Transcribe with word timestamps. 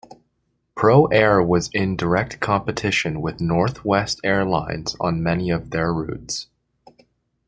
Pro 0.73 1.05
Air 1.09 1.43
was 1.43 1.69
in 1.73 1.95
direct 1.95 2.39
competition 2.39 3.21
with 3.21 3.39
Northwest 3.39 4.19
Airlines 4.23 4.95
on 4.99 5.21
many 5.21 5.51
of 5.51 5.69
their 5.69 5.93
routes. 5.93 6.47